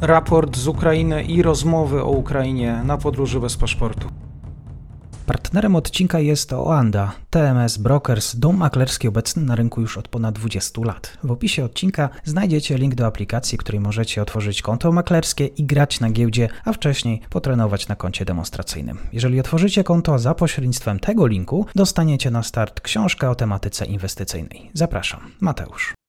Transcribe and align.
raport 0.00 0.56
z 0.56 0.68
Ukrainy 0.68 1.22
i 1.22 1.42
rozmowy 1.42 2.02
o 2.02 2.10
Ukrainie 2.10 2.82
na 2.84 2.98
podróży 2.98 3.40
bez 3.40 3.56
paszportu. 3.56 4.08
Partnerem 5.26 5.76
odcinka 5.76 6.20
jest 6.20 6.52
Oanda, 6.52 7.12
TMS 7.30 7.78
Brokers, 7.78 8.36
dom 8.36 8.56
maklerski 8.56 9.08
obecny 9.08 9.42
na 9.42 9.54
rynku 9.54 9.80
już 9.80 9.98
od 9.98 10.08
ponad 10.08 10.34
20 10.34 10.80
lat. 10.84 11.18
W 11.24 11.30
opisie 11.30 11.64
odcinka 11.64 12.08
znajdziecie 12.24 12.78
link 12.78 12.94
do 12.94 13.06
aplikacji, 13.06 13.58
w 13.58 13.60
której 13.60 13.80
możecie 13.80 14.22
otworzyć 14.22 14.62
konto 14.62 14.92
maklerskie 14.92 15.46
i 15.46 15.64
grać 15.64 16.00
na 16.00 16.10
giełdzie, 16.10 16.48
a 16.64 16.72
wcześniej 16.72 17.20
potrenować 17.30 17.88
na 17.88 17.96
koncie 17.96 18.24
demonstracyjnym. 18.24 18.98
Jeżeli 19.12 19.40
otworzycie 19.40 19.84
konto 19.84 20.18
za 20.18 20.34
pośrednictwem 20.34 21.00
tego 21.00 21.26
linku, 21.26 21.66
dostaniecie 21.74 22.30
na 22.30 22.42
start 22.42 22.80
książkę 22.80 23.30
o 23.30 23.34
tematyce 23.34 23.86
inwestycyjnej. 23.86 24.70
Zapraszam, 24.74 25.20
Mateusz. 25.40 25.99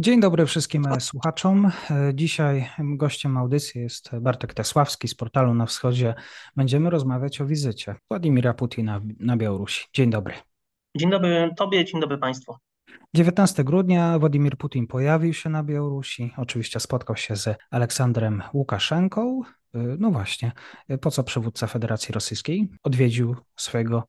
Dzień 0.00 0.20
dobry 0.20 0.46
wszystkim 0.46 0.84
słuchaczom. 1.00 1.70
E, 1.90 2.14
dzisiaj 2.14 2.68
gościem 2.78 3.36
audycji 3.36 3.80
jest 3.80 4.10
Bartek 4.20 4.54
Tesławski 4.54 5.08
z 5.08 5.14
portalu 5.14 5.54
Na 5.54 5.66
Wschodzie. 5.66 6.14
Będziemy 6.56 6.90
rozmawiać 6.90 7.40
o 7.40 7.46
wizycie 7.46 7.94
Władimira 8.10 8.54
Putina 8.54 9.00
na 9.18 9.36
Białorusi. 9.36 9.86
Dzień 9.94 10.10
dobry. 10.10 10.34
Dzień 10.96 11.10
dobry 11.10 11.50
Tobie, 11.56 11.84
dzień 11.84 12.00
dobry 12.00 12.18
Państwu. 12.18 12.56
19 13.14 13.64
grudnia 13.64 14.18
Władimir 14.18 14.56
Putin 14.56 14.86
pojawił 14.86 15.34
się 15.34 15.50
na 15.50 15.62
Białorusi. 15.62 16.32
Oczywiście 16.36 16.80
spotkał 16.80 17.16
się 17.16 17.36
z 17.36 17.56
Aleksandrem 17.70 18.42
Łukaszenką. 18.52 19.40
E, 19.74 19.78
no 19.98 20.10
właśnie, 20.10 20.52
e, 20.88 20.98
po 20.98 21.10
co 21.10 21.24
przywódca 21.24 21.66
Federacji 21.66 22.12
Rosyjskiej 22.12 22.68
odwiedził 22.82 23.36
swojego 23.56 24.04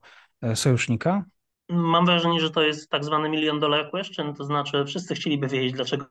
sojusznika, 0.56 1.26
Mam 1.72 2.06
wrażenie, 2.06 2.40
że 2.40 2.50
to 2.50 2.62
jest 2.62 2.90
tak 2.90 3.06
zwany 3.06 3.30
milion 3.30 3.60
dollar 3.60 3.90
question, 3.90 4.34
to 4.34 4.44
znaczy 4.44 4.86
wszyscy 4.86 5.16
chcieliby 5.16 5.48
wiedzieć, 5.48 5.74
dlaczego 5.74 6.06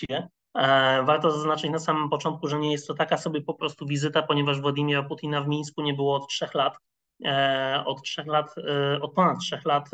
się. 0.00 0.28
E, 0.54 1.02
warto 1.02 1.30
zaznaczyć 1.30 1.70
na 1.70 1.78
samym 1.78 2.08
początku, 2.08 2.48
że 2.48 2.58
nie 2.58 2.72
jest 2.72 2.86
to 2.86 2.94
taka 2.94 3.16
sobie 3.16 3.40
po 3.40 3.54
prostu 3.54 3.86
wizyta, 3.86 4.22
ponieważ 4.22 4.60
Władimira 4.60 5.02
Putina 5.02 5.42
w 5.42 5.48
Mińsku 5.48 5.82
nie 5.82 5.94
było 5.94 6.16
od 6.16 6.28
trzech 6.28 6.54
lat. 6.54 6.78
E, 7.24 7.82
od 7.86 8.02
trzech 8.02 8.26
lat, 8.26 8.54
e, 8.58 9.00
od 9.00 9.14
ponad 9.14 9.38
trzech 9.40 9.64
lat 9.64 9.90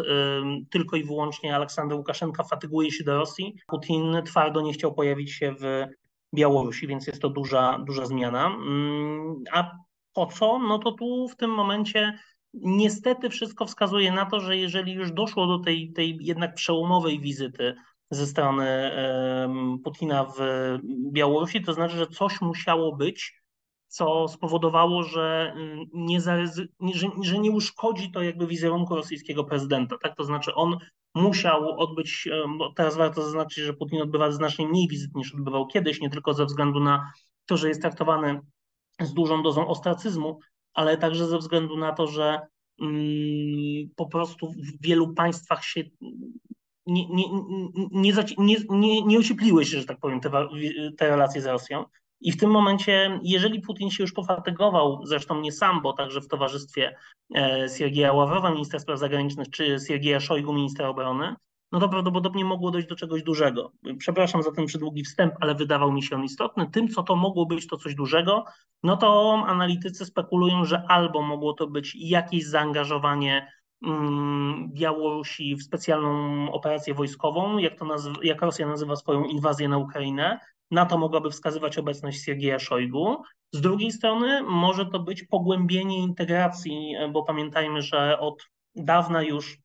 tylko 0.71 0.97
i 0.97 1.05
wyłącznie 1.05 1.57
Aleksander 1.57 1.99
Łukaszenka 1.99 2.45
fatyguje 2.45 2.91
się 2.91 3.05
do 3.05 3.19
Rosji. 3.19 3.57
Putin 3.67 4.23
twardo 4.25 4.61
nie 4.61 4.73
chciał 4.73 4.95
pojawić 4.95 5.33
się 5.33 5.55
w 5.61 5.87
Białorusi, 6.35 6.87
więc 6.87 7.07
jest 7.07 7.23
to 7.23 7.29
duża, 7.29 7.79
duża 7.87 8.07
zmiana. 8.07 8.47
Mm, 8.47 9.45
a 9.53 9.71
po 10.13 10.27
co? 10.27 10.59
No 10.59 10.79
to 10.79 10.93
tu 10.93 11.29
w 11.29 11.37
tym 11.37 11.51
momencie 11.51 12.19
Niestety 12.55 13.31
wszystko 13.31 13.67
wskazuje 13.67 14.13
na 14.13 14.27
to, 14.27 14.41
że 14.41 14.57
jeżeli 14.57 14.93
już 14.93 15.13
doszło 15.13 15.47
do 15.47 15.59
tej, 15.59 15.93
tej 15.93 16.19
jednak 16.21 16.55
przełomowej 16.55 17.21
wizyty 17.21 17.75
ze 18.11 18.27
strony 18.27 18.91
Putina 19.85 20.25
w 20.25 20.39
Białorusi, 21.13 21.63
to 21.63 21.73
znaczy, 21.73 21.97
że 21.97 22.07
coś 22.07 22.41
musiało 22.41 22.97
być, 22.97 23.43
co 23.87 24.29
spowodowało, 24.29 25.03
że 25.03 25.55
nie, 25.95 26.21
że, 26.21 26.45
że 27.23 27.39
nie 27.39 27.51
uszkodzi 27.51 28.11
to 28.11 28.23
jakby 28.23 28.47
wizerunku 28.47 28.97
rosyjskiego 28.97 29.45
prezydenta. 29.45 29.97
Tak? 30.03 30.17
To 30.17 30.25
znaczy 30.25 30.55
on 30.55 30.79
musiał 31.15 31.81
odbyć, 31.81 32.29
bo 32.59 32.73
teraz 32.73 32.97
warto 32.97 33.23
zaznaczyć, 33.23 33.65
że 33.65 33.75
Putin 33.75 34.03
odbywa 34.03 34.33
znacznie 34.33 34.69
mniej 34.69 34.89
wizyt 34.89 35.15
niż 35.15 35.35
odbywał 35.35 35.67
kiedyś, 35.67 36.01
nie 36.01 36.11
tylko 36.11 36.35
ze 36.35 36.47
względu 36.47 36.81
na 36.81 37.13
to, 37.47 37.57
że 37.57 37.69
jest 37.69 37.83
traktowany 37.83 38.41
z 39.01 39.15
dużą 39.15 39.43
dozą 39.43 39.67
ostracyzmu, 39.67 40.39
ale 40.75 40.97
także 40.97 41.27
ze 41.27 41.39
względu 41.39 41.77
na 41.77 41.93
to, 41.93 42.07
że 42.07 42.41
mm, 42.81 43.89
po 43.97 44.07
prostu 44.07 44.53
w 44.53 44.83
wielu 44.83 45.15
państwach 45.15 45.65
się 45.65 45.83
nie, 46.87 47.09
nie, 47.09 47.25
nie, 47.93 48.13
nie, 48.39 48.57
nie, 48.71 49.03
nie 49.03 49.19
ociepliły 49.19 49.65
się, 49.65 49.81
że 49.81 49.87
tak 49.87 49.99
powiem, 50.01 50.21
te, 50.21 50.31
te 50.99 51.09
relacje 51.09 51.41
z 51.41 51.47
Rosją. 51.47 51.85
I 52.21 52.33
w 52.33 52.37
tym 52.37 52.51
momencie, 52.51 53.21
jeżeli 53.23 53.61
Putin 53.61 53.91
się 53.91 54.03
już 54.03 54.13
pofatygował, 54.13 55.01
zresztą 55.05 55.41
nie 55.41 55.53
sam, 55.53 55.83
bo 55.83 55.93
także 55.93 56.21
w 56.21 56.29
towarzystwie 56.29 56.97
e, 57.37 57.67
Siergieja 57.79 58.13
Ławrowa, 58.13 58.51
ministra 58.51 58.79
spraw 58.79 58.99
zagranicznych, 58.99 59.51
czy 59.51 59.77
Siergieja 59.89 60.21
Szojgu, 60.21 60.53
ministra 60.53 60.89
obrony, 60.89 61.35
no 61.73 61.81
to 61.81 61.89
prawdopodobnie 61.89 62.45
mogło 62.45 62.71
dojść 62.71 62.89
do 62.89 62.97
czegoś 62.97 63.23
dużego. 63.23 63.73
Przepraszam 63.99 64.43
za 64.43 64.53
ten 64.53 64.67
przydługi 64.67 65.05
wstęp, 65.05 65.35
ale 65.41 65.55
wydawał 65.55 65.93
mi 65.93 66.03
się 66.03 66.17
on 66.17 66.25
istotny. 66.25 66.71
Tym, 66.71 66.89
co 66.89 67.03
to 67.03 67.17
mogło 67.17 67.47
być, 67.47 67.67
to 67.67 67.77
coś 67.77 67.95
dużego, 67.95 68.45
no 68.83 68.97
to 68.97 69.43
analitycy 69.47 70.07
spekulują, 70.07 70.65
że 70.65 70.83
albo 70.89 71.23
mogło 71.23 71.53
to 71.53 71.67
być 71.67 71.95
jakieś 71.95 72.47
zaangażowanie 72.47 73.53
mm, 73.87 74.71
Białorusi 74.73 75.57
w 75.57 75.63
specjalną 75.63 76.53
operację 76.53 76.95
wojskową, 76.95 77.59
jak, 77.59 77.79
to 77.79 77.85
nazw- 77.85 78.23
jak 78.23 78.43
Rosja 78.43 78.67
nazywa 78.67 78.97
swoją 78.97 79.25
inwazję 79.25 79.69
na 79.69 79.79
Ukrainę. 79.79 80.39
Na 80.71 80.87
to 80.87 80.99
mogłaby 80.99 81.31
wskazywać 81.31 81.79
obecność 81.79 82.25
Siergieja 82.25 82.59
Szojgu. 82.59 83.23
Z 83.53 83.61
drugiej 83.61 83.93
strony 83.93 84.43
może 84.43 84.87
to 84.87 84.99
być 85.01 85.23
pogłębienie 85.23 85.99
integracji, 85.99 86.95
bo 87.13 87.23
pamiętajmy, 87.23 87.83
że 87.83 88.19
od 88.21 88.49
dawna 88.75 89.23
już 89.23 89.59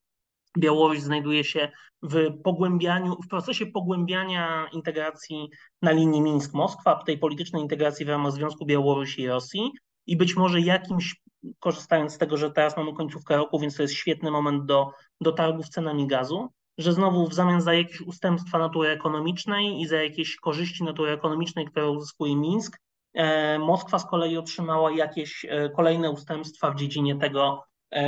Białoruś 0.57 0.99
znajduje 0.99 1.43
się 1.43 1.71
w 2.03 2.41
pogłębianiu, 2.43 3.15
w 3.25 3.27
procesie 3.27 3.65
pogłębiania 3.65 4.69
integracji 4.73 5.49
na 5.81 5.91
linii 5.91 6.21
Mińsk-Moskwa, 6.21 7.03
tej 7.03 7.17
politycznej 7.17 7.61
integracji 7.61 8.05
w 8.05 8.09
ramach 8.09 8.31
Związku 8.31 8.65
Białorusi 8.65 9.21
i 9.21 9.27
Rosji. 9.27 9.71
I 10.07 10.17
być 10.17 10.35
może 10.35 10.61
jakimś, 10.61 11.21
korzystając 11.59 12.13
z 12.13 12.17
tego, 12.17 12.37
że 12.37 12.51
teraz 12.51 12.77
mamy 12.77 12.93
końcówkę 12.93 13.37
roku, 13.37 13.59
więc 13.59 13.75
to 13.75 13.81
jest 13.81 13.93
świetny 13.93 14.31
moment 14.31 14.65
do, 14.65 14.91
do 15.21 15.31
targów 15.31 15.69
cenami 15.69 16.07
gazu, 16.07 16.49
że 16.77 16.93
znowu 16.93 17.27
w 17.27 17.33
zamian 17.33 17.61
za 17.61 17.73
jakieś 17.73 18.01
ustępstwa 18.01 18.59
natury 18.59 18.89
ekonomicznej 18.89 19.81
i 19.81 19.87
za 19.87 20.03
jakieś 20.03 20.35
korzyści 20.35 20.83
natury 20.83 21.11
ekonomicznej, 21.11 21.65
które 21.65 21.89
uzyskuje 21.89 22.35
Mińsk, 22.35 22.79
e, 23.13 23.59
Moskwa 23.59 23.99
z 23.99 24.05
kolei 24.05 24.37
otrzymała 24.37 24.91
jakieś 24.91 25.45
e, 25.45 25.69
kolejne 25.69 26.11
ustępstwa 26.11 26.71
w 26.71 26.75
dziedzinie 26.75 27.15
tego, 27.15 27.63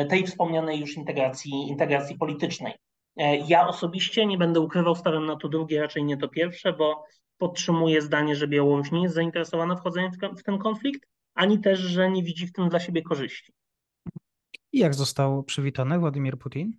tej 0.10 0.28
wspomnianej 0.28 0.80
już 0.80 0.98
integracji, 0.98 1.52
integracji 1.52 2.18
politycznej. 2.18 2.74
E, 3.18 3.38
ja 3.38 3.68
osobiście 3.68 4.26
nie 4.26 4.38
będę 4.38 4.60
ukrywał, 4.60 4.96
stawiam 4.96 5.26
na 5.26 5.36
to 5.36 5.50
drugie, 5.50 5.82
raczej 5.82 6.04
nie 6.04 6.18
to 6.18 6.28
pierwsze, 6.28 6.74
bo 6.74 7.04
podtrzymuję 7.38 8.02
zdanie, 8.02 8.36
że 8.36 8.48
Białoruś 8.48 8.92
nie 8.92 9.02
jest 9.02 9.16
zainteresowana 9.16 9.76
wchodzeniem 9.76 10.12
w 10.38 10.44
ten 10.44 10.58
konflikt, 10.58 11.08
ani 11.34 11.60
też, 11.60 11.80
że 11.80 12.12
nie 12.12 12.24
widzi 12.24 12.48
w 12.48 12.54
tym 12.54 12.70
dla 12.70 12.80
siebie 12.80 13.02
korzyści. 13.02 13.54
I 14.72 14.80
jak 14.80 14.96
został 14.96 15.44
przywitany 15.44 16.00
Władimir 16.00 16.38
Putin? 16.38 16.74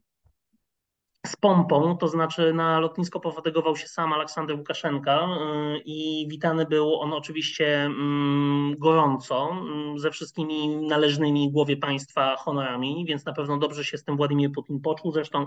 Z 1.27 1.37
pompą, 1.37 1.97
to 1.97 2.09
znaczy 2.09 2.53
na 2.55 2.81
lotnisko 2.81 3.21
pofatygował 3.21 3.77
się 3.77 3.89
sam 3.89 4.13
Aleksander 4.13 4.57
Łukaszenka 4.57 5.25
y, 5.25 5.79
i 5.85 6.29
witany 6.29 6.67
był 6.67 7.01
on 7.01 7.13
oczywiście 7.13 7.83
mm, 7.85 8.77
gorąco, 8.79 9.51
mm, 9.51 9.99
ze 9.99 10.11
wszystkimi 10.11 10.77
należnymi 10.77 11.53
głowie 11.53 11.77
państwa 11.77 12.37
honorami, 12.37 13.05
więc 13.09 13.25
na 13.25 13.33
pewno 13.33 13.59
dobrze 13.59 13.85
się 13.85 13.99
z 13.99 14.05
tym 14.05 14.17
Władimir 14.17 14.53
Putin 14.53 14.81
poczuł. 14.81 15.13
Zresztą 15.13 15.47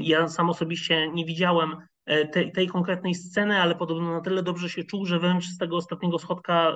ja 0.00 0.28
sam 0.28 0.50
osobiście 0.50 1.10
nie 1.10 1.24
widziałem 1.24 1.76
tej, 2.32 2.52
tej 2.52 2.68
konkretnej 2.68 3.14
sceny, 3.14 3.60
ale 3.60 3.74
podobno 3.74 4.12
na 4.12 4.20
tyle 4.20 4.42
dobrze 4.42 4.68
się 4.68 4.84
czuł, 4.84 5.06
że 5.06 5.18
wręcz 5.18 5.46
z 5.46 5.58
tego 5.58 5.76
ostatniego 5.76 6.18
schodka 6.18 6.74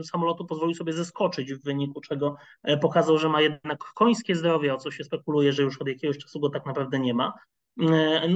e, 0.00 0.04
samolotu 0.04 0.46
pozwolił 0.46 0.74
sobie 0.74 0.92
zeskoczyć, 0.92 1.54
w 1.54 1.64
wyniku 1.64 2.00
czego 2.00 2.36
e, 2.62 2.76
pokazał, 2.76 3.18
że 3.18 3.28
ma 3.28 3.40
jednak 3.40 3.84
końskie 3.84 4.36
zdrowie, 4.36 4.74
o 4.74 4.76
co 4.76 4.90
się 4.90 5.04
spekuluje, 5.04 5.52
że 5.52 5.62
już 5.62 5.80
od 5.80 5.88
jakiegoś 5.88 6.18
czasu 6.18 6.40
go 6.40 6.50
tak 6.50 6.66
naprawdę 6.66 6.98
nie 6.98 7.14
ma. 7.14 7.32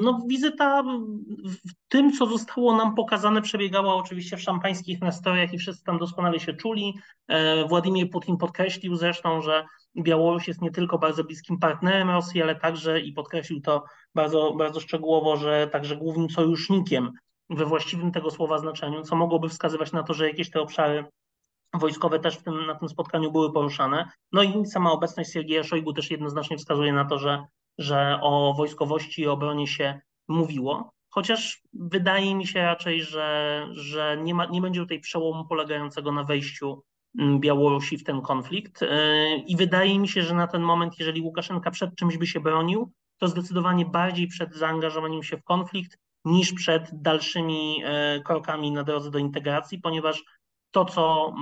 No, 0.03 0.21
wizyta 0.29 0.83
w 1.45 1.73
tym, 1.89 2.13
co 2.13 2.27
zostało 2.27 2.77
nam 2.77 2.95
pokazane, 2.95 3.43
przebiegała 3.43 3.95
oczywiście 3.95 4.37
w 4.37 4.43
szampańskich 4.43 5.01
nastrojach 5.01 5.53
i 5.53 5.59
wszyscy 5.59 5.85
tam 5.85 5.99
doskonale 5.99 6.41
się 6.41 6.55
czuli. 6.55 6.95
Władimir 7.69 8.11
Putin 8.11 8.37
podkreślił 8.37 8.97
zresztą, 8.97 9.43
że 9.43 9.65
Białoruś 9.99 10.49
jest 10.49 10.63
nie 10.63 10.71
tylko 10.71 10.99
bardzo 10.99 11.25
bliskim 11.25 11.59
partnerem 11.59 12.11
Rosji, 12.11 12.43
ale 12.43 12.57
także 12.57 13.01
i 13.01 13.13
podkreślił 13.13 13.61
to 13.61 13.85
bardzo, 14.15 14.53
bardzo 14.53 14.81
szczegółowo, 14.81 15.37
że 15.37 15.69
także 15.73 15.97
głównym 15.97 16.31
sojusznikiem 16.31 17.13
we 17.51 17.67
właściwym 17.67 18.13
tego 18.13 18.31
słowa 18.31 18.59
znaczeniu, 18.59 19.03
co 19.03 19.17
mogłoby 19.17 19.49
wskazywać 19.49 19.93
na 19.93 20.03
to, 20.03 20.15
że 20.15 20.29
jakieś 20.29 20.51
te 20.51 20.61
obszary 20.61 21.05
wojskowe 21.75 22.19
też 22.19 22.37
tym, 22.37 22.67
na 22.67 22.75
tym 22.75 22.89
spotkaniu 22.89 23.33
były 23.33 23.53
poruszane. 23.53 24.11
No 24.33 24.43
i 24.43 24.67
sama 24.67 24.93
obecność 24.93 25.33
Siergieja 25.33 25.65
Szojgu 25.65 25.93
też 25.93 26.11
jednoznacznie 26.11 26.57
wskazuje 26.57 26.93
na 26.93 27.05
to, 27.05 27.19
że, 27.19 27.45
że 27.79 28.19
o 28.23 28.55
wojskowości 28.57 29.23
i 29.23 29.27
obronie 29.27 29.67
się 29.67 30.01
mówiło. 30.29 30.91
Chociaż 31.11 31.63
wydaje 31.73 32.35
mi 32.35 32.47
się 32.47 32.63
raczej, 32.63 33.03
że, 33.03 33.69
że 33.73 34.19
nie, 34.23 34.35
ma, 34.35 34.47
nie 34.47 34.61
będzie 34.61 34.81
tutaj 34.81 35.01
przełomu 35.01 35.45
polegającego 35.45 36.13
na 36.13 36.25
wejściu 36.25 36.83
Mm, 37.19 37.41
Białorusi 37.41 37.99
w 37.99 38.05
ten 38.05 38.21
konflikt. 38.21 38.83
E, 38.83 39.37
I 39.37 39.57
wydaje 39.57 39.99
mi 39.99 40.09
się, 40.09 40.23
że 40.23 40.35
na 40.35 40.47
ten 40.47 40.63
moment, 40.63 40.99
jeżeli 40.99 41.21
Łukaszenka 41.21 41.71
przed 41.71 41.95
czymś 41.95 42.17
by 42.17 42.27
się 42.27 42.41
bronił, 42.41 42.93
to 43.19 43.29
zdecydowanie 43.29 43.87
bardziej 43.87 44.27
przed 44.27 44.55
zaangażowaniem 44.55 45.23
się 45.23 45.37
w 45.37 45.45
konflikt 45.45 45.99
niż 46.25 46.53
przed 46.53 46.91
dalszymi 46.93 47.83
e, 47.85 48.21
krokami 48.21 48.73
na 48.73 48.85
drodze 48.85 49.11
do 49.11 49.19
integracji, 49.19 49.79
ponieważ 49.79 50.25
to, 50.71 50.85
co 50.85 51.35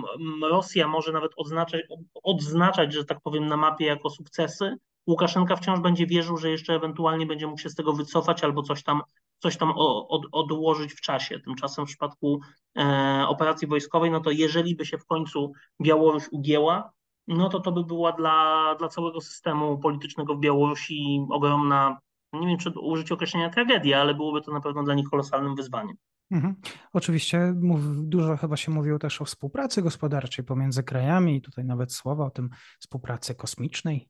Rosja 0.51 0.89
może 0.89 1.13
nawet 1.13 1.33
odznaczać, 1.37 1.83
odznaczać, 2.23 2.93
że 2.93 3.05
tak 3.05 3.21
powiem, 3.21 3.47
na 3.47 3.57
mapie 3.57 3.87
jako 3.87 4.11
sukcesy, 4.11 4.77
Łukaszenka 5.07 5.57
wciąż 5.57 5.81
będzie 5.81 6.07
wierzył, 6.07 6.37
że 6.37 6.51
jeszcze 6.51 6.75
ewentualnie 6.75 7.27
będzie 7.27 7.47
mógł 7.47 7.61
się 7.61 7.71
z 7.71 7.75
tego 7.75 7.93
wycofać 7.93 8.45
albo 8.45 8.63
coś 8.63 8.83
tam, 8.83 9.03
coś 9.39 9.57
tam 9.57 9.73
od, 9.77 10.27
odłożyć 10.33 10.93
w 10.93 11.01
czasie. 11.01 11.41
Tymczasem 11.41 11.85
w 11.85 11.89
przypadku 11.89 12.41
e, 12.79 13.25
operacji 13.29 13.69
wojskowej, 13.69 14.11
no 14.11 14.21
to 14.21 14.31
jeżeli 14.31 14.77
by 14.77 14.87
się 14.87 14.99
w 14.99 15.07
końcu 15.07 15.53
Białoruś 15.83 16.29
ugięła, 16.31 16.93
no 17.29 17.49
to 17.49 17.61
to 17.61 17.73
by 17.73 17.85
była 17.85 18.13
dla, 18.13 18.75
dla 18.79 18.89
całego 18.89 19.21
systemu 19.21 19.79
politycznego 19.79 20.35
w 20.35 20.41
Białorusi 20.41 21.27
ogromna, 21.31 21.99
nie 22.33 22.47
wiem 22.47 22.59
czy 22.59 22.71
użyć 22.71 23.13
określenia 23.13 23.51
tragedia, 23.51 24.01
ale 24.01 24.15
byłoby 24.15 24.43
to 24.43 24.53
na 24.53 24.61
pewno 24.61 24.83
dla 24.83 24.95
nich 24.95 25.09
kolosalnym 25.09 25.55
wyzwaniem. 25.55 25.97
Mhm. 26.31 26.55
Oczywiście 26.93 27.55
mów, 27.61 27.81
dużo 28.09 28.37
chyba 28.37 28.57
się 28.57 28.73
mówiło 28.73 28.99
też 28.99 29.23
o 29.23 29.25
współpracy 29.25 29.83
gospodarczej 29.83 30.45
pomiędzy 30.45 30.83
krajami 30.83 31.37
i 31.37 31.43
tutaj 31.43 31.65
nawet 31.65 31.93
słowa 31.93 32.25
o 32.25 32.31
tym 32.31 32.51
współpracy 32.81 33.35
kosmicznej. 33.35 34.09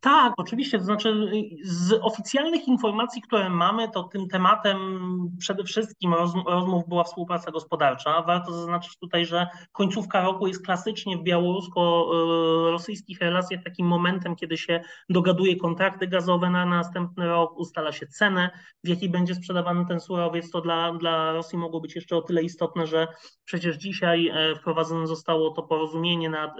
Tak, 0.00 0.34
oczywiście. 0.36 0.78
To 0.78 0.84
znaczy, 0.84 1.30
z 1.62 1.92
oficjalnych 2.02 2.68
informacji, 2.68 3.22
które 3.22 3.50
mamy, 3.50 3.90
to 3.90 4.02
tym 4.02 4.28
tematem 4.28 4.78
przede 5.38 5.64
wszystkim 5.64 6.14
rozmów 6.46 6.88
była 6.88 7.04
współpraca 7.04 7.50
gospodarcza. 7.50 8.22
Warto 8.22 8.52
zaznaczyć 8.52 8.98
tutaj, 8.98 9.26
że 9.26 9.46
końcówka 9.72 10.22
roku 10.22 10.46
jest 10.46 10.64
klasycznie 10.64 11.16
w 11.16 11.22
białorusko-rosyjskich 11.22 13.20
relacjach 13.20 13.64
takim 13.64 13.86
momentem, 13.86 14.36
kiedy 14.36 14.56
się 14.56 14.80
dogaduje 15.08 15.56
kontrakty 15.56 16.06
gazowe 16.08 16.50
na 16.50 16.66
następny 16.66 17.26
rok, 17.26 17.56
ustala 17.56 17.92
się 17.92 18.06
cenę, 18.06 18.50
w 18.84 18.88
jakiej 18.88 19.08
będzie 19.08 19.34
sprzedawany 19.34 19.86
ten 19.86 20.00
surowiec. 20.00 20.50
To 20.50 20.60
dla, 20.60 20.92
dla 20.92 21.32
Rosji 21.32 21.58
mogło 21.58 21.80
być 21.80 21.94
jeszcze 21.94 22.16
o 22.16 22.22
tyle 22.22 22.42
istotne, 22.42 22.86
że 22.86 23.08
przecież 23.44 23.76
dzisiaj 23.76 24.28
e, 24.28 24.54
wprowadzone 24.56 25.06
zostało 25.06 25.50
to 25.50 25.62
porozumienie 25.62 26.30
na, 26.30 26.54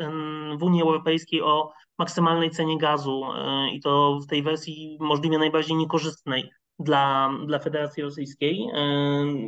w 0.59 0.63
Unii 0.63 0.83
Europejskiej 0.83 1.43
o 1.43 1.73
maksymalnej 1.99 2.51
cenie 2.51 2.79
gazu 2.79 3.23
e, 3.25 3.71
i 3.71 3.81
to 3.81 4.19
w 4.23 4.27
tej 4.27 4.43
wersji 4.43 4.97
możliwie 5.01 5.39
najbardziej 5.39 5.77
niekorzystnej 5.77 6.51
dla, 6.79 7.31
dla 7.47 7.59
Federacji 7.59 8.03
Rosyjskiej, 8.03 8.69
e, 8.75 8.83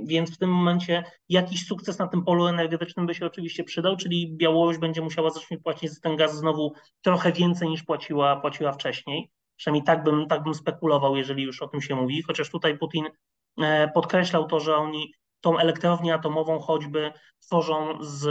więc 0.04 0.34
w 0.34 0.38
tym 0.38 0.50
momencie 0.50 1.04
jakiś 1.28 1.66
sukces 1.66 1.98
na 1.98 2.08
tym 2.08 2.24
polu 2.24 2.46
energetycznym 2.46 3.06
by 3.06 3.14
się 3.14 3.26
oczywiście 3.26 3.64
przydał, 3.64 3.96
czyli 3.96 4.36
Białoruś 4.36 4.78
będzie 4.78 5.00
musiała 5.00 5.30
zacząć 5.30 5.62
płacić 5.62 5.90
za 5.92 6.00
ten 6.00 6.16
gaz 6.16 6.36
znowu 6.36 6.72
trochę 7.02 7.32
więcej 7.32 7.68
niż 7.68 7.82
płaciła, 7.82 8.36
płaciła 8.36 8.72
wcześniej. 8.72 9.30
Przynajmniej 9.56 9.84
tak 9.84 10.04
bym, 10.04 10.26
tak 10.26 10.42
bym 10.42 10.54
spekulował, 10.54 11.16
jeżeli 11.16 11.42
już 11.42 11.62
o 11.62 11.68
tym 11.68 11.80
się 11.80 11.94
mówi, 11.94 12.22
chociaż 12.22 12.50
tutaj 12.50 12.78
Putin 12.78 13.06
e, 13.60 13.88
podkreślał 13.88 14.46
to, 14.46 14.60
że 14.60 14.76
oni 14.76 15.12
tą 15.40 15.58
elektrownię 15.58 16.14
atomową 16.14 16.58
choćby 16.58 17.12
tworzą 17.40 17.98
z 18.00 18.28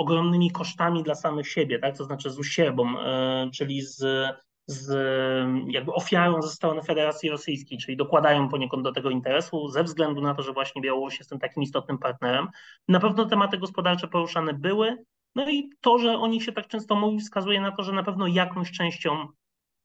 ogromnymi 0.00 0.50
kosztami 0.50 1.02
dla 1.02 1.14
samych 1.14 1.48
siebie, 1.48 1.78
tak? 1.78 1.96
to 1.96 2.04
znaczy 2.04 2.30
z 2.30 2.38
usiebą, 2.38 3.00
e, 3.00 3.50
czyli 3.54 3.82
z, 3.82 4.04
z 4.66 4.92
jakby 5.66 5.92
ofiarą 5.92 6.42
ze 6.42 6.48
strony 6.48 6.82
Federacji 6.82 7.30
Rosyjskiej, 7.30 7.78
czyli 7.78 7.96
dokładają 7.96 8.48
poniekąd 8.48 8.82
do 8.82 8.92
tego 8.92 9.10
interesu 9.10 9.68
ze 9.68 9.84
względu 9.84 10.20
na 10.20 10.34
to, 10.34 10.42
że 10.42 10.52
właśnie 10.52 10.82
Białoruś 10.82 11.18
jest 11.18 11.30
tym 11.30 11.38
takim 11.38 11.62
istotnym 11.62 11.98
partnerem. 11.98 12.48
Na 12.88 13.00
pewno 13.00 13.24
tematy 13.24 13.58
gospodarcze 13.58 14.08
poruszane 14.08 14.54
były, 14.54 15.04
no 15.34 15.50
i 15.50 15.70
to, 15.80 15.98
że 15.98 16.18
o 16.18 16.26
nich 16.26 16.44
się 16.44 16.52
tak 16.52 16.68
często 16.68 16.94
mówi, 16.94 17.20
wskazuje 17.20 17.60
na 17.60 17.72
to, 17.72 17.82
że 17.82 17.92
na 17.92 18.02
pewno 18.02 18.26
jakąś 18.26 18.70
częścią 18.70 19.26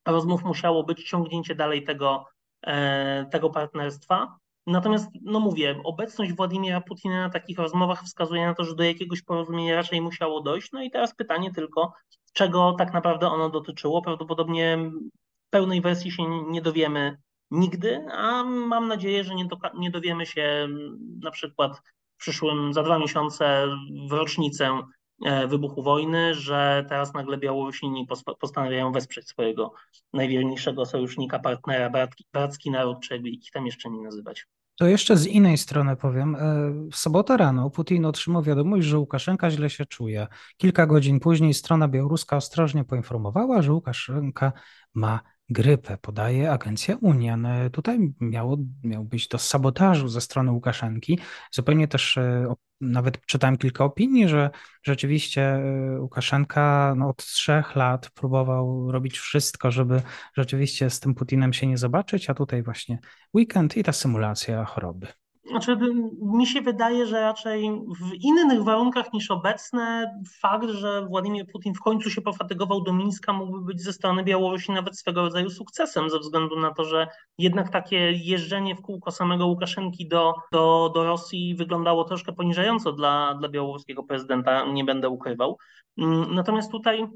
rozmów 0.07 0.44
musiało 0.44 0.83
być 0.83 1.09
ciągnięcie 1.09 1.56
dalej 1.56 1.83
tego, 1.83 2.25
e, 2.68 3.25
tego 3.31 3.50
partnerstwa. 3.50 4.38
Natomiast, 4.67 5.09
no 5.21 5.39
mówię, 5.39 5.81
obecność 5.83 6.33
Władimira 6.33 6.81
Putina 6.81 7.21
na 7.21 7.29
takich 7.29 7.57
rozmowach 7.57 8.03
wskazuje 8.03 8.45
na 8.45 8.53
to, 8.53 8.63
że 8.63 8.75
do 8.75 8.83
jakiegoś 8.83 9.21
porozumienia 9.21 9.75
raczej 9.75 10.01
musiało 10.01 10.41
dojść. 10.41 10.71
No 10.71 10.83
i 10.83 10.91
teraz 10.91 11.15
pytanie 11.15 11.51
tylko, 11.51 11.94
czego 12.33 12.75
tak 12.77 12.94
naprawdę 12.94 13.27
ono 13.27 13.50
dotyczyło. 13.50 14.01
Prawdopodobnie 14.01 14.91
pełnej 15.50 15.81
wersji 15.81 16.12
się 16.12 16.23
nie 16.50 16.62
dowiemy 16.62 17.17
nigdy, 17.51 18.06
a 18.12 18.44
mam 18.44 18.88
nadzieję, 18.88 19.23
że 19.23 19.35
nie, 19.35 19.45
do, 19.45 19.57
nie 19.77 19.91
dowiemy 19.91 20.25
się 20.25 20.68
na 21.23 21.31
przykład 21.31 21.81
w 22.15 22.18
przyszłym, 22.18 22.73
za 22.73 22.83
dwa 22.83 23.00
miesiące 23.00 23.68
w 24.09 24.11
rocznicę 24.11 24.81
e, 25.25 25.47
wybuchu 25.47 25.83
wojny, 25.83 26.33
że 26.33 26.85
teraz 26.89 27.13
nagle 27.13 27.38
Białorusini 27.38 28.07
postanawiają 28.39 28.91
wesprzeć 28.91 29.27
swojego 29.27 29.73
najwierniejszego 30.13 30.85
sojusznika, 30.85 31.39
partnera, 31.39 31.89
bratki, 31.89 32.25
bracki 32.33 32.71
naród, 32.71 33.00
czy 33.00 33.13
jakby 33.13 33.29
ich 33.29 33.51
tam 33.51 33.65
jeszcze 33.65 33.89
nie 33.89 34.01
nazywać. 34.01 34.45
To 34.75 34.88
jeszcze 34.88 35.18
z 35.18 35.27
innej 35.27 35.57
strony 35.57 35.95
powiem. 35.95 36.36
E, 36.36 36.39
w 36.92 36.95
sobotę 36.95 37.38
rano 37.38 37.69
Putin 37.69 38.06
otrzymał 38.06 38.44
wiadomość, 38.44 38.88
że 38.88 39.00
Łukaszenka 39.00 39.51
źle 39.51 39.69
się 39.69 39.86
czuje. 39.86 40.27
Kilka 40.57 40.86
godzin 40.86 41.19
później 41.19 41.54
strona 41.54 41.88
białoruska 41.88 42.38
ostrożnie 42.38 42.83
poinformowała, 42.83 43.62
że 43.62 43.74
Łukaszenka 43.74 44.51
ma 44.94 45.19
grypę, 45.50 45.97
podaje 45.97 46.51
agencja 46.51 46.97
Unian. 47.01 47.45
E, 47.45 47.69
tutaj 47.69 48.00
miało, 48.19 48.57
miał 48.83 49.03
być 49.03 49.27
do 49.27 49.38
sabotażu 49.38 50.07
ze 50.07 50.21
strony 50.21 50.51
Łukaszenki. 50.51 51.19
Zupełnie 51.51 51.88
też 51.88 52.18
e, 52.18 52.53
nawet 52.81 53.25
czytałem 53.25 53.57
kilka 53.57 53.86
opinii, 53.86 54.27
że 54.27 54.50
rzeczywiście 54.83 55.42
e, 55.42 56.01
Łukaszenka 56.01 56.94
no, 56.97 57.09
od 57.09 57.25
trzech 57.25 57.75
lat 57.75 58.09
próbował 58.09 58.92
robić 58.92 59.19
wszystko, 59.19 59.71
żeby 59.71 60.01
rzeczywiście 60.38 60.89
z 60.89 61.00
tym 61.00 61.15
Putinem 61.15 61.53
się 61.53 61.68
nie 61.68 61.77
zobaczyć, 61.77 62.30
a 62.30 62.33
tutaj 62.33 62.63
właśnie 62.63 63.00
weekend 63.33 63.77
i 63.77 63.83
ta 63.83 63.92
symulacja 63.92 64.65
choroby. 64.65 65.07
Znaczy, 65.50 65.77
mi 66.21 66.47
się 66.47 66.62
wydaje, 66.62 67.06
że 67.06 67.21
raczej 67.21 67.71
w 68.00 68.13
innych 68.13 68.63
warunkach 68.63 69.13
niż 69.13 69.31
obecne 69.31 70.15
fakt, 70.42 70.69
że 70.69 71.06
Władimir 71.06 71.45
Putin 71.51 71.74
w 71.74 71.80
końcu 71.80 72.09
się 72.09 72.21
pofatygował 72.21 72.81
do 72.81 72.94
Mińska 72.94 73.33
mógłby 73.33 73.65
być 73.65 73.81
ze 73.81 73.94
strony 73.94 74.24
Białorusi 74.24 74.71
nawet 74.71 74.97
swego 74.97 75.21
rodzaju 75.21 75.50
sukcesem, 75.50 76.09
ze 76.09 76.19
względu 76.19 76.59
na 76.59 76.74
to, 76.74 76.83
że 76.83 77.07
jednak 77.38 77.69
takie 77.69 78.12
jeżdżenie 78.12 78.75
w 78.75 78.81
kółko 78.81 79.12
samego 79.12 79.47
Łukaszenki 79.47 80.07
do, 80.07 80.33
do, 80.51 80.92
do 80.95 81.03
Rosji 81.03 81.56
wyglądało 81.56 82.03
troszkę 82.03 82.33
poniżająco 82.33 82.92
dla, 82.92 83.36
dla 83.36 83.50
białoruskiego 83.50 84.03
prezydenta, 84.03 84.65
nie 84.65 84.83
będę 84.83 85.09
ukrywał. 85.09 85.57
Mm, 85.97 86.36
natomiast 86.36 86.71
tutaj 86.71 87.07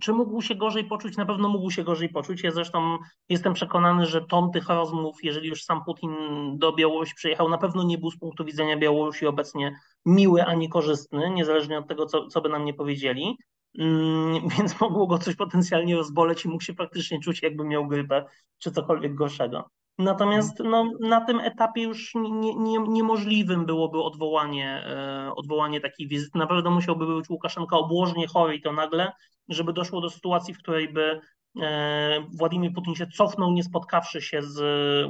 czy 0.00 0.12
mógł 0.12 0.42
się 0.42 0.54
gorzej 0.54 0.84
poczuć? 0.84 1.16
Na 1.16 1.26
pewno 1.26 1.48
mógł 1.48 1.70
się 1.70 1.84
gorzej 1.84 2.08
poczuć. 2.08 2.42
Ja 2.42 2.50
zresztą 2.50 2.98
jestem 3.28 3.54
przekonany, 3.54 4.06
że 4.06 4.20
ton 4.20 4.50
tych 4.50 4.68
rozmów, 4.68 5.16
jeżeli 5.22 5.48
już 5.48 5.64
sam 5.64 5.84
Putin 5.84 6.12
do 6.58 6.72
Białorusi 6.72 7.14
przyjechał, 7.14 7.48
na 7.48 7.58
pewno 7.58 7.82
nie 7.82 7.98
był 7.98 8.10
z 8.10 8.18
punktu 8.18 8.44
widzenia 8.44 8.76
Białorusi 8.76 9.26
obecnie 9.26 9.76
miły 10.06 10.44
ani 10.44 10.68
korzystny, 10.68 11.30
niezależnie 11.30 11.78
od 11.78 11.88
tego, 11.88 12.06
co, 12.06 12.26
co 12.26 12.40
by 12.40 12.48
nam 12.48 12.64
nie 12.64 12.74
powiedzieli. 12.74 13.36
Mm, 13.78 14.48
więc 14.58 14.80
mogło 14.80 15.06
go 15.06 15.18
coś 15.18 15.36
potencjalnie 15.36 15.96
rozboleć 15.96 16.44
i 16.44 16.48
mógł 16.48 16.64
się 16.64 16.74
praktycznie 16.74 17.20
czuć, 17.20 17.42
jakby 17.42 17.64
miał 17.64 17.86
grypę 17.86 18.24
czy 18.58 18.72
cokolwiek 18.72 19.14
gorszego. 19.14 19.70
Natomiast 19.98 20.58
no, 20.64 20.90
na 21.00 21.20
tym 21.20 21.40
etapie 21.40 21.82
już 21.82 22.14
nie, 22.14 22.54
nie, 22.54 22.78
niemożliwym 22.78 23.66
byłoby 23.66 24.02
odwołanie, 24.02 24.84
e, 24.86 25.32
odwołanie 25.34 25.80
takiej 25.80 26.08
wizyty. 26.08 26.38
Naprawdę 26.38 26.70
musiałby 26.70 27.06
być 27.06 27.30
Łukaszenka 27.30 27.76
obłożnie 27.76 28.26
chory 28.26 28.56
i 28.56 28.62
to 28.62 28.72
nagle, 28.72 29.12
żeby 29.48 29.72
doszło 29.72 30.00
do 30.00 30.10
sytuacji, 30.10 30.54
w 30.54 30.58
której 30.58 30.92
by 30.92 31.20
e, 31.60 32.26
Władimir 32.38 32.72
Putin 32.72 32.94
się 32.94 33.06
cofnął, 33.06 33.52
nie 33.52 33.64
spotkawszy 33.64 34.22
się 34.22 34.42
z 34.42 34.60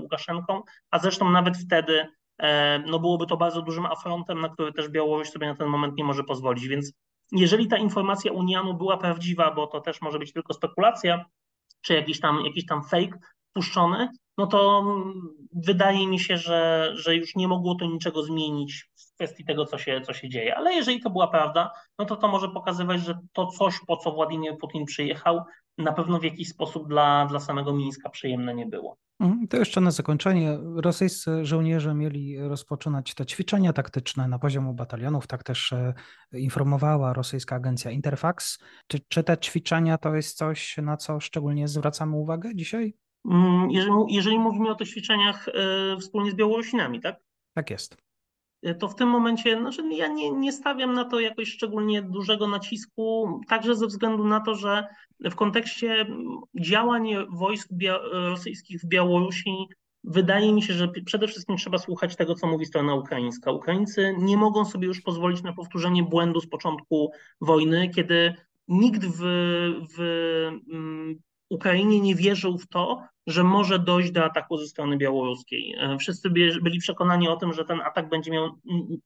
Łukaszenką, 0.02 0.62
a 0.90 0.99
zresztą 0.99 1.30
nawet 1.30 1.57
wtedy 1.57 2.07
e, 2.38 2.78
no 2.78 2.99
byłoby 2.99 3.26
to 3.26 3.37
bardzo 3.37 3.62
dużym 3.62 3.87
afrontem, 3.87 4.40
na 4.40 4.49
który 4.49 4.73
też 4.73 4.88
Białoruś 4.88 5.30
sobie 5.30 5.47
na 5.47 5.54
ten 5.54 5.68
moment 5.68 5.97
nie 5.97 6.04
może 6.04 6.25
pozwolić. 6.25 6.68
Więc 6.68 6.92
jeżeli 7.33 7.68
ta 7.68 7.76
informacja 7.76 8.33
Unianu 8.33 8.75
była 8.75 8.97
prawdziwa, 8.97 9.50
bo 9.50 9.66
to 9.66 9.80
też 9.80 10.00
może 10.00 10.18
być 10.18 10.33
tylko 10.33 10.54
spekulacja, 10.54 11.25
czy 11.80 11.95
jakiś 11.95 12.21
tam, 12.21 12.45
jakiś 12.45 12.66
tam 12.66 12.85
fake 12.85 13.18
puszczony, 13.52 14.09
no 14.38 14.47
to 14.47 14.85
wydaje 15.52 16.07
mi 16.07 16.21
się, 16.21 16.37
że, 16.37 16.92
że 16.95 17.16
już 17.16 17.37
nie 17.37 17.49
mogło 17.49 17.75
to 17.75 17.87
niczego 17.87 18.23
zmienić 18.23 18.90
w 18.97 19.14
kwestii 19.14 19.45
tego, 19.45 19.66
co 19.66 19.78
się, 19.78 20.00
co 20.00 20.12
się 20.12 20.28
dzieje. 20.28 20.57
Ale 20.57 20.75
jeżeli 20.75 21.00
to 21.00 21.11
była 21.11 21.28
prawda, 21.28 21.73
no 21.99 22.04
to 22.04 22.16
to 22.16 22.28
może 22.28 22.49
pokazywać, 22.49 23.00
że 23.00 23.18
to 23.33 23.47
coś, 23.47 23.80
po 23.87 23.97
co 23.97 24.12
Władimir 24.12 24.59
Putin 24.59 24.85
przyjechał, 24.85 25.40
na 25.78 25.92
pewno 25.92 26.18
w 26.18 26.25
jakiś 26.25 26.49
sposób 26.49 26.88
dla, 26.88 27.26
dla 27.26 27.40
samego 27.40 27.73
Mińska 27.73 28.11
przyjemne 28.11 28.54
nie 28.54 28.66
było. 28.66 28.97
Mhm, 29.21 29.49
to 29.49 29.57
jeszcze 29.57 29.80
na 29.80 29.90
zakończenie. 29.90 30.59
Rosyjscy 30.76 31.45
żołnierze 31.45 31.95
mieli 31.95 32.38
rozpoczynać 32.38 33.14
te 33.14 33.26
ćwiczenia 33.26 33.73
taktyczne 33.73 34.28
na 34.28 34.38
poziomu 34.38 34.75
batalionów. 34.75 35.26
Tak 35.26 35.42
też 35.42 35.73
e, 35.73 35.95
informowała 36.33 37.12
rosyjska 37.12 37.57
agencja 37.57 37.90
Interfax. 37.90 38.59
Czy, 38.87 39.00
czy 39.09 39.25
te 39.25 39.38
ćwiczenia 39.38 39.99
to 39.99 40.14
jest 40.14 40.37
coś, 40.37 40.76
na 40.76 40.97
co 40.97 41.21
szczególnie 41.21 41.68
zwracamy 41.68 42.16
uwagę 42.16 42.50
dzisiaj? 42.54 42.95
Mm, 43.25 43.71
jeżeli, 43.71 43.95
jeżeli 44.09 44.39
mówimy 44.39 44.71
o 44.71 44.75
tych 44.75 44.89
ćwiczeniach 44.89 45.49
e, 45.49 45.97
wspólnie 45.97 46.31
z 46.31 46.35
Białorusinami, 46.35 47.01
tak? 47.01 47.17
Tak 47.55 47.71
jest. 47.71 47.97
E, 48.63 48.75
to 48.75 48.89
w 48.89 48.95
tym 48.95 49.09
momencie, 49.09 49.61
znaczy 49.61 49.83
ja 49.91 50.09
nie, 50.09 50.31
nie 50.31 50.53
stawiam 50.53 50.95
na 50.95 51.05
to 51.05 51.21
jakoś 51.21 51.49
szczególnie 51.49 52.03
dużego 52.03 52.49
nacisku, 52.49 53.41
także 53.49 53.75
ze 53.75 53.87
względu 53.87 54.25
na 54.25 54.41
to, 54.41 54.55
że 54.55 54.87
w 55.21 55.35
kontekście 55.35 56.07
działań 56.61 57.15
wojsk 57.31 57.69
rosyjskich 58.13 58.81
w 58.81 58.87
Białorusi 58.87 59.53
wydaje 60.05 60.53
mi 60.53 60.63
się, 60.63 60.75
że 60.75 60.89
przede 60.89 61.29
wszystkim 61.29 61.57
trzeba 61.57 61.79
słuchać 61.79 62.17
tego, 62.17 62.35
co 62.35 62.47
mówi 62.47 62.67
strona 62.67 62.95
ukraińska. 62.95 63.53
Ukraińcy 63.53 64.15
nie 64.19 64.37
mogą 64.37 64.65
sobie 64.65 64.87
już 64.87 65.01
pozwolić 65.01 65.43
na 65.43 65.53
powtórzenie 65.53 66.03
błędu 66.03 66.41
z 66.41 66.49
początku 66.49 67.13
wojny, 67.41 67.89
kiedy 67.89 68.35
nikt 68.69 69.05
w, 69.05 69.21
w 69.97 69.99
Ukrainie 71.50 72.00
nie 72.00 72.14
wierzył 72.14 72.59
w 72.59 72.69
to, 72.69 73.02
że 73.26 73.45
może 73.45 73.78
dojść 73.78 74.11
do 74.11 74.25
ataku 74.25 74.57
ze 74.57 74.67
strony 74.67 74.97
białoruskiej. 74.97 75.76
Wszyscy 76.00 76.31
byli 76.62 76.78
przekonani 76.78 77.28
o 77.28 77.37
tym, 77.37 77.52
że 77.52 77.64
ten 77.64 77.81
atak 77.81 78.09
będzie 78.09 78.31
miał 78.31 78.50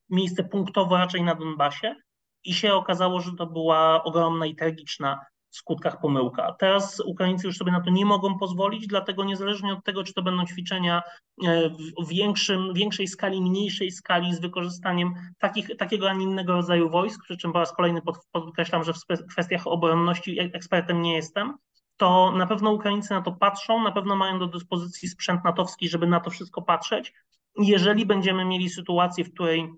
miejsce 0.09 0.43
punktowo 0.43 0.97
raczej 0.97 1.23
na 1.23 1.35
Donbasie 1.35 1.95
i 2.43 2.53
się 2.53 2.73
okazało, 2.73 3.21
że 3.21 3.31
to 3.37 3.45
była 3.45 4.03
ogromna 4.03 4.45
i 4.45 4.55
tragiczna 4.55 5.19
w 5.49 5.55
skutkach 5.55 6.01
pomyłka. 6.01 6.55
Teraz 6.59 6.99
Ukraińcy 6.99 7.47
już 7.47 7.57
sobie 7.57 7.71
na 7.71 7.81
to 7.81 7.89
nie 7.89 8.05
mogą 8.05 8.37
pozwolić, 8.37 8.87
dlatego 8.87 9.23
niezależnie 9.23 9.73
od 9.73 9.83
tego, 9.83 10.03
czy 10.03 10.13
to 10.13 10.21
będą 10.21 10.45
ćwiczenia 10.45 11.01
e, 11.45 11.69
w 11.99 12.07
większym, 12.07 12.73
większej 12.73 13.07
skali, 13.07 13.41
mniejszej 13.41 13.91
skali, 13.91 14.35
z 14.35 14.39
wykorzystaniem 14.39 15.13
takich, 15.37 15.77
takiego, 15.77 16.09
a 16.09 16.13
nie 16.13 16.23
innego 16.23 16.53
rodzaju 16.53 16.89
wojsk, 16.89 17.23
przy 17.23 17.37
czym 17.37 17.53
po 17.53 17.59
raz 17.59 17.75
kolejny 17.75 18.01
podkreślam, 18.31 18.83
że 18.83 18.93
w 18.93 19.25
kwestiach 19.29 19.67
obronności 19.67 20.39
ekspertem 20.39 21.01
nie 21.01 21.15
jestem, 21.15 21.57
to 21.97 22.31
na 22.31 22.47
pewno 22.47 22.71
Ukraińcy 22.71 23.13
na 23.13 23.21
to 23.21 23.31
patrzą, 23.31 23.83
na 23.83 23.91
pewno 23.91 24.15
mają 24.15 24.39
do 24.39 24.47
dyspozycji 24.47 25.09
sprzęt 25.09 25.43
natowski, 25.43 25.89
żeby 25.89 26.07
na 26.07 26.19
to 26.19 26.29
wszystko 26.29 26.61
patrzeć. 26.61 27.13
Jeżeli 27.57 28.05
będziemy 28.05 28.45
mieli 28.45 28.69
sytuację, 28.69 29.23
w 29.23 29.33
której 29.33 29.73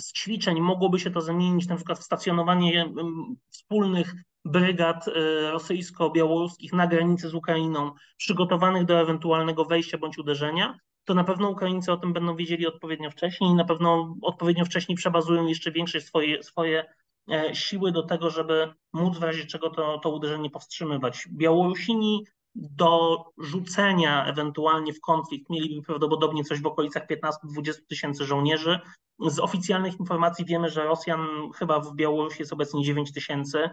z 0.00 0.12
ćwiczeń 0.12 0.60
mogłoby 0.60 1.00
się 1.00 1.10
to 1.10 1.20
zamienić 1.20 1.68
na 1.68 1.76
przykład 1.76 1.98
w 1.98 2.02
stacjonowanie 2.02 2.92
wspólnych 3.50 4.14
brygad 4.44 5.08
y, 5.08 5.12
rosyjsko-białoruskich 5.50 6.72
na 6.72 6.86
granicy 6.86 7.28
z 7.28 7.34
Ukrainą, 7.34 7.92
przygotowanych 8.16 8.84
do 8.84 9.00
ewentualnego 9.00 9.64
wejścia 9.64 9.98
bądź 9.98 10.18
uderzenia, 10.18 10.78
to 11.04 11.14
na 11.14 11.24
pewno 11.24 11.50
Ukraińcy 11.50 11.92
o 11.92 11.96
tym 11.96 12.12
będą 12.12 12.36
wiedzieli 12.36 12.66
odpowiednio 12.66 13.10
wcześniej 13.10 13.50
i 13.50 13.54
na 13.54 13.64
pewno 13.64 14.16
odpowiednio 14.22 14.64
wcześniej 14.64 14.96
przebazują 14.96 15.46
jeszcze 15.46 15.72
większe 15.72 16.00
swoje, 16.00 16.42
swoje 16.42 16.84
siły 17.52 17.92
do 17.92 18.02
tego, 18.02 18.30
żeby 18.30 18.74
móc 18.92 19.18
w 19.18 19.22
razie 19.22 19.46
czego 19.46 19.70
to, 19.70 19.98
to 19.98 20.10
uderzenie 20.10 20.50
powstrzymywać. 20.50 21.28
Białorusini 21.32 22.26
do 22.54 23.24
rzucenia 23.38 24.26
ewentualnie 24.26 24.92
w 24.92 25.00
konflikt 25.00 25.50
mieliby 25.50 25.82
prawdopodobnie 25.82 26.44
coś 26.44 26.60
w 26.60 26.66
okolicach 26.66 27.06
15-20 27.08 27.72
tysięcy 27.88 28.24
żołnierzy. 28.24 28.80
Z 29.26 29.38
oficjalnych 29.38 30.00
informacji 30.00 30.44
wiemy, 30.44 30.70
że 30.70 30.84
Rosjan 30.84 31.26
chyba 31.54 31.80
w 31.80 31.94
Białorusi 31.94 32.36
jest 32.38 32.52
obecnie 32.52 32.84
9 32.84 33.12
tysięcy, 33.12 33.58
e, 33.58 33.70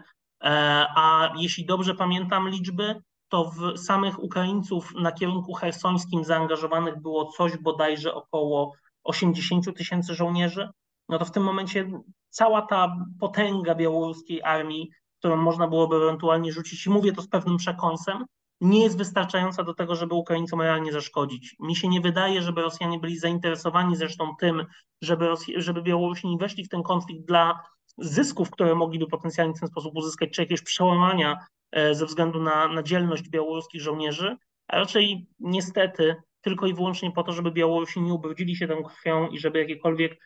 a 0.96 1.32
jeśli 1.36 1.66
dobrze 1.66 1.94
pamiętam 1.94 2.48
liczby, 2.48 3.02
to 3.28 3.44
w 3.44 3.78
samych 3.78 4.22
Ukraińców 4.22 4.94
na 4.94 5.12
kierunku 5.12 5.54
hersońskim 5.54 6.24
zaangażowanych 6.24 7.02
było 7.02 7.24
coś 7.24 7.56
bodajże 7.56 8.14
około 8.14 8.72
80 9.04 9.76
tysięcy 9.76 10.14
żołnierzy. 10.14 10.68
No 11.08 11.18
to 11.18 11.24
w 11.24 11.30
tym 11.30 11.42
momencie 11.42 11.90
cała 12.30 12.62
ta 12.62 12.96
potęga 13.20 13.74
białoruskiej 13.74 14.42
armii, 14.42 14.90
którą 15.18 15.36
można 15.36 15.68
byłoby 15.68 15.96
ewentualnie 15.96 16.52
rzucić, 16.52 16.86
i 16.86 16.90
mówię 16.90 17.12
to 17.12 17.22
z 17.22 17.28
pewnym 17.28 17.56
przekąsem, 17.56 18.24
nie 18.60 18.82
jest 18.82 18.98
wystarczająca 18.98 19.62
do 19.62 19.74
tego, 19.74 19.96
żeby 19.96 20.14
Ukraińcom 20.14 20.60
realnie 20.60 20.92
zaszkodzić. 20.92 21.56
Mi 21.60 21.76
się 21.76 21.88
nie 21.88 22.00
wydaje, 22.00 22.42
żeby 22.42 22.62
Rosjanie 22.62 22.98
byli 22.98 23.18
zainteresowani 23.18 23.96
zresztą 23.96 24.36
tym, 24.40 24.66
żeby, 25.02 25.28
żeby 25.56 25.82
Białorusini 25.82 26.38
weszli 26.38 26.64
w 26.64 26.68
ten 26.68 26.82
konflikt 26.82 27.26
dla 27.26 27.62
zysków, 27.98 28.50
które 28.50 28.74
mogliby 28.74 29.06
potencjalnie 29.06 29.54
w 29.54 29.60
ten 29.60 29.68
sposób 29.68 29.96
uzyskać, 29.96 30.30
czy 30.30 30.42
jakiegoś 30.42 30.62
przełamania 30.62 31.38
e, 31.72 31.94
ze 31.94 32.06
względu 32.06 32.42
na, 32.42 32.68
na 32.68 32.82
dzielność 32.82 33.28
białoruskich 33.28 33.82
żołnierzy, 33.82 34.36
a 34.68 34.78
raczej 34.78 35.26
niestety 35.40 36.16
tylko 36.40 36.66
i 36.66 36.74
wyłącznie 36.74 37.10
po 37.10 37.22
to, 37.22 37.32
żeby 37.32 37.52
Białorusini 37.52 38.12
ubrudzili 38.12 38.56
się 38.56 38.68
tą 38.68 38.82
krwią 38.82 39.28
i 39.28 39.38
żeby 39.38 39.58
jakiekolwiek 39.58 40.18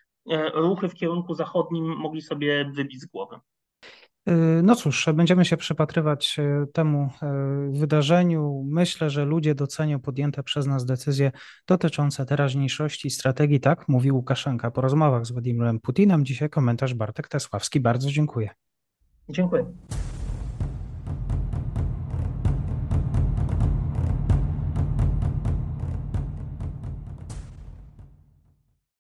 ruchy 0.55 0.89
w 0.89 0.95
kierunku 0.95 1.35
zachodnim 1.35 1.85
mogli 1.85 2.23
sobie 2.23 2.73
wybić 2.75 3.01
z 3.01 3.07
głowy. 3.07 3.37
Y, 4.29 4.63
no 4.63 4.77
cóż, 4.77 5.09
będziemy 5.15 5.45
się 5.45 5.57
przypatrywać 5.57 6.39
y, 6.39 6.67
temu 6.73 7.11
y, 7.73 7.79
wydarzeniu. 7.79 8.65
Myślę, 8.67 9.11
że 9.11 9.25
ludzie 9.25 9.55
docenią 9.55 10.01
podjęte 10.01 10.43
przez 10.43 10.67
nas 10.67 10.85
decyzje 10.85 11.33
dotyczące 11.67 12.27
teraźniejszości 12.27 13.11
strategii. 13.11 13.61
Tak, 13.61 13.89
mówił 13.89 14.17
Łukaszenka 14.17 14.71
po 14.71 14.81
rozmowach 14.81 15.27
z 15.27 15.33
Władimirem 15.33 15.81
Putinem. 15.81 16.25
Dzisiaj 16.25 16.51
komentarz 16.51 16.95
Bartek 16.95 17.29
Tesławski. 17.29 17.81
Bardzo 17.81 18.11
dziękuję. 18.11 18.51
Dziękuję. 19.29 19.67